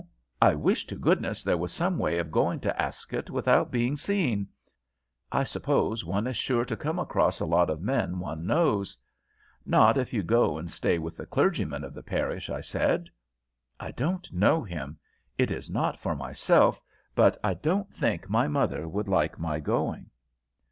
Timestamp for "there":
1.43-1.59